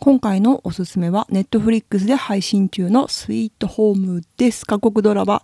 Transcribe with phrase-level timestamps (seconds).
[0.00, 4.64] 今回のおすすめはネットフリックスで配信中のスイートホームです。
[4.64, 5.42] 韓国ドラマ。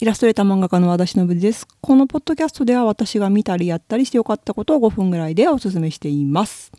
[0.00, 1.68] イラストレーター漫画家の和田忍です。
[1.80, 6.72] このポッドキャストでは私が見たりやったりしてよかったことを5分ぐらいでおすすめしています。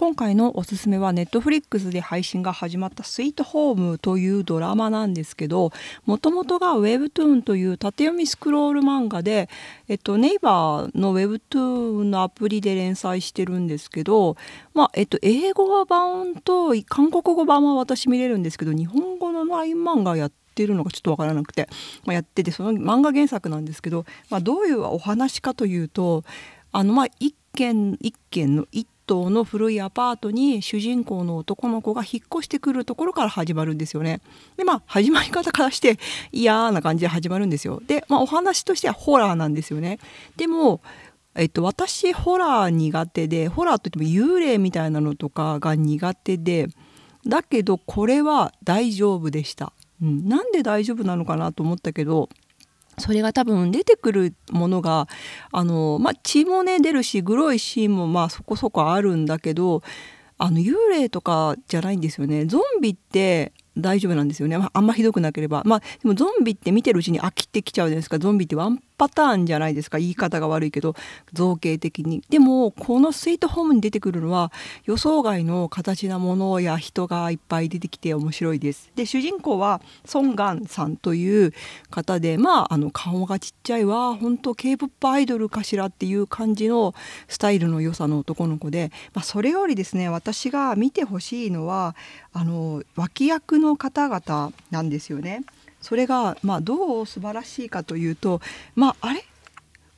[0.00, 5.72] 今回のおすすめはネットフリックスで配信が始まった「スイートホーム」というドラマなんですけど
[6.06, 9.50] もともとが Webtoon という縦読みスクロール漫画で、
[9.88, 14.38] えっと、ネイバーの Webtoon のアプリで連載してるんですけど、
[14.72, 21.68] まあえっと、英語版と韓国語版は私見れるんですけど日本語のライン漫画やってるのがちょっとわからなくて、
[22.06, 26.24] まあ、やっててその漫画原作なんですけど、まあ、どういうお話かというと
[26.72, 34.20] あのまあ一軒一軒の一棟の古いアパートに主人公の男の子が引っ越してくるところから始まるんですよね。
[34.56, 35.98] でまあ始まり方からして
[36.30, 37.82] 嫌な感じで始まるんですよ。
[37.84, 39.98] で、まあ、お話としてはホラーなんですよね。
[40.36, 40.80] でも
[41.36, 46.66] えっと、私ホラー苦手でホラーといっても幽霊みたいなのとかが苦手で
[47.26, 52.28] だけどこれは大丈夫でした、うん、なんで大丈夫なのかなと思ったけど
[53.00, 55.08] それが多分出てくるものが
[55.52, 59.82] あの、まあ、血もね出るしグロいシーンもまあそこそこあるんだけど
[60.38, 62.46] あの幽霊とかじゃないんですよね。
[62.46, 65.62] ゾンビって大丈夫なんですよね、まあ、あんまひどくなければ。
[65.66, 68.18] まあでもゾンビって見てるうちに飽きてきちゃうじゃないですか。
[68.18, 69.98] ゾンビってワンパターンじゃないですか。
[69.98, 70.94] 言い方が悪いけど
[71.32, 72.22] 造形的に。
[72.28, 74.52] でもこのスイートホームに出てくるのは
[74.84, 78.90] 予想外の形なものや人がいっぱい出てきて面白いです。
[78.96, 81.54] で主人公はソン・ガンさんという
[81.88, 86.94] 方でまああの顔がちっちゃいわ本当 K-POP アイドルかしらっていう感じの
[87.26, 91.96] スタイルの良さの男の子で、まあ、それよりですね私が見てほしいのは
[92.34, 95.42] あの脇役の方々なんですよね。
[95.80, 98.40] それが、まあ、どう素晴らしいかというと、
[98.74, 99.24] まあ、あれ？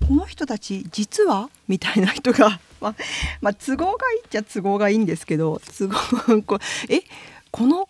[0.07, 1.49] この人たち実は？
[1.69, 2.95] みたいな人が、 まあ、
[3.41, 7.03] まあ、都合がいいっちゃ都合がいいんですけど都合こえ？
[7.51, 7.89] この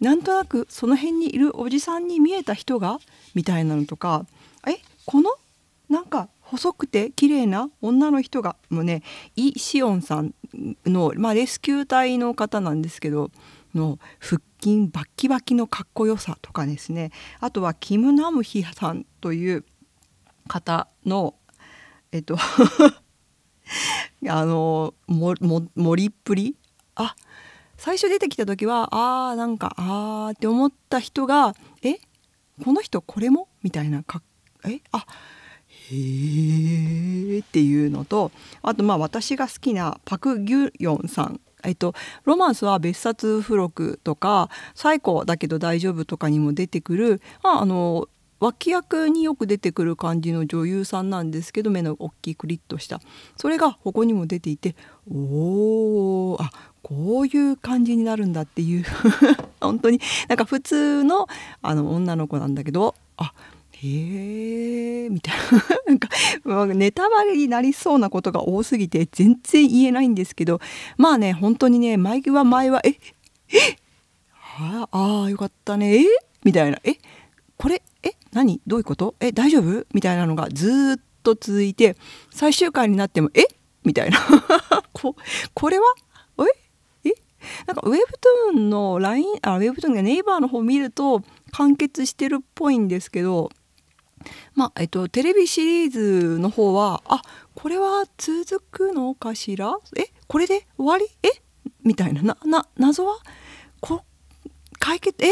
[0.00, 2.98] なんとなくその辺にいるおじさんに見えた人が？
[3.34, 4.24] みたいなのとか
[4.66, 4.78] え？
[5.04, 5.30] この
[5.88, 8.56] なんか細くて綺麗な女の人が？
[8.70, 9.02] もうね
[9.36, 10.34] イ・シオンさん
[10.86, 13.30] の、まあ、レスキュー隊の方なんですけど
[13.74, 17.10] の腹筋バッキバキのかっこよさとかですね。
[17.40, 19.64] あとはキム・ナムヒさんという
[20.48, 21.34] 方の
[22.12, 22.36] えっと
[24.28, 26.56] あの盛りっぷり。
[26.96, 27.14] あ
[27.76, 31.94] 最初出てきた時はあーなんかあーって思った人がえ
[32.62, 33.48] この人これも？
[33.62, 34.20] みたいなか
[34.66, 35.06] えあ
[35.90, 41.94] へーっていうのとあとまあ私が好きなパク・ギュヨンさんえっと、
[42.24, 48.08] ロマンスは別冊付録とか最高だけど大丈夫とかにも出てくる、まあ、あの
[48.40, 53.00] 脇役によく出てくる感じの女優さんなんですけど目の大きいクリッとした。
[53.36, 54.74] それがここにも出ていて
[55.10, 56.50] おーあ
[56.82, 58.84] こういう感じになるんだっていう。
[59.60, 61.28] 本当になんか普通の
[61.60, 63.34] あの女の子なんだけどあ
[63.82, 65.94] へえみたいな。
[66.56, 70.60] なんかネタバレになりそうなことが多すぎて全然言えないんですけど
[70.96, 73.76] まあね本当にね前は前はええ
[74.52, 76.06] ああよかったねえ
[76.44, 76.78] みたいな。
[76.84, 76.96] え
[77.56, 79.14] これえ何どういうこと？
[79.20, 79.86] え大丈夫？
[79.92, 81.96] みたいなのがずっと続いて
[82.30, 83.44] 最終回になってもえ
[83.84, 84.18] みたいな。
[84.92, 85.16] こ
[85.54, 85.84] これは？
[87.04, 87.14] ええ
[87.66, 93.50] なんかウェブトゥーンの LINE あウェブトゥーンがネイバーの方見ると完結してるっぽいんですけど
[94.54, 97.22] まあえっと、テレビシリーズの方はあ
[97.54, 99.76] これは続くのかしら？
[99.96, 101.06] えこれで終わり？
[101.22, 101.28] え？
[101.82, 102.22] みたいな。
[102.22, 103.18] なな謎は？
[103.80, 104.04] こ
[104.78, 105.24] 解決？
[105.24, 105.30] え？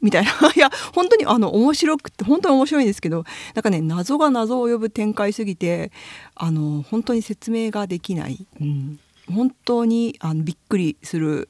[0.00, 0.30] みたいな。
[0.54, 3.24] いや本当にあの面白くて本当に面白いんですけど
[3.54, 5.92] なんかね謎が謎を呼ぶ展開すぎて
[6.34, 9.00] あの本当に説明ができない、うん、
[9.32, 11.48] 本当にあのびっくりする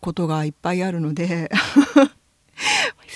[0.00, 1.50] ことがいっぱいあるので。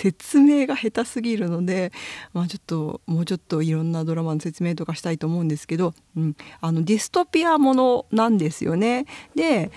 [0.04, 1.90] 説明が下手すぎるので、
[2.34, 9.06] まあ、ちょっともうちょっといろんなドラマの説明とかしたいと思うんですけど、うん、あのディストピアものなんですよね。
[9.34, 9.70] で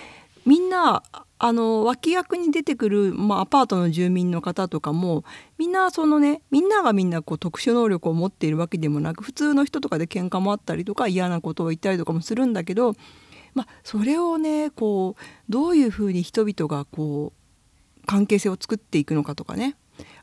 [0.46, 1.04] みんな
[1.40, 5.24] あの脇役に出てくる、まあ、アパートの住民の方とかも
[5.58, 12.96] みんなそのねみんながみんなこう特殊能力を持っているわけでもなく普通の人とかで喧嘩もあったりとか嫌なことを言ったりとかもするんだけど、
[13.54, 19.76] まあ、それをねこうどういうふうに人々がこう関係性を作っていくのかとかね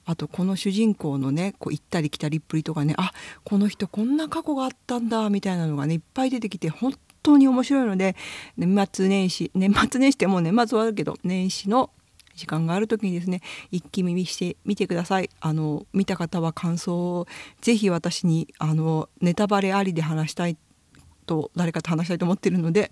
[0.04, 3.12] あとこの主人公のねこう行ったり来たりっぷりとかねあ
[3.44, 8.16] この人こんな過去があったんだみたいなのがねいっぱい出てきて本当に面白いので
[8.56, 11.90] 年末年始年末年始ってもう年末はあるけど年始の
[12.34, 13.40] 時間がある時にですね
[13.70, 15.30] 一気見してみてください。
[15.40, 17.26] あの見た方は感想を
[17.60, 20.56] ぜひ私にあのネタバレありで話したい
[21.26, 22.90] と誰かと話したいと思ってるので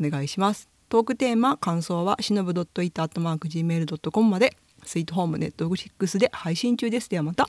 [0.00, 0.68] お願いします。
[0.88, 4.56] トークテーマ感想はしのぶ .it.gmail.com まで。
[4.84, 7.08] スイートホームネットフリックスで配信中です。
[7.08, 7.48] ではまた。